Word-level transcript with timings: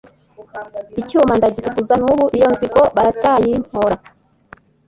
Icyuma 1.01 1.31
ndagitukuza 1.37 1.93
n'ubu 2.01 2.25
iyo 2.37 2.47
nzigo 2.53 2.81
baracyayimpora! 2.95 3.97